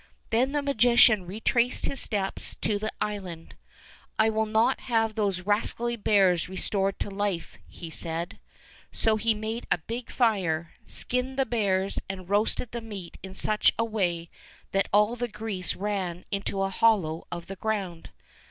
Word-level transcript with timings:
Then 0.31 0.51
the 0.51 0.63
magician 0.63 1.27
retraced 1.27 1.85
his 1.85 1.99
steps 1.99 2.55
to 2.61 2.79
the 2.79 2.89
island. 2.99 3.53
"I 4.17 4.31
will 4.31 4.47
not 4.47 4.79
have 4.79 5.13
those 5.13 5.41
rascally 5.41 5.95
bears 5.95 6.49
restored 6.49 6.97
to 7.01 7.11
life," 7.11 7.59
he 7.67 7.91
said. 7.91 8.39
So 8.91 9.17
he 9.17 9.35
made 9.35 9.67
a 9.69 9.77
big 9.77 10.09
fire, 10.09 10.71
skinned 10.87 11.37
the 11.37 11.45
bears, 11.45 11.99
and 12.09 12.27
roasted 12.27 12.71
the 12.71 12.81
meat 12.81 13.19
in 13.21 13.35
such 13.35 13.73
a 13.77 13.85
way 13.85 14.31
that 14.71 14.89
all 14.91 15.15
the 15.15 15.27
grease 15.27 15.75
ran 15.75 16.25
into 16.31 16.63
a 16.63 16.69
hollow 16.71 17.27
of 17.31 17.45
the 17.45 17.55
ground. 17.55 18.09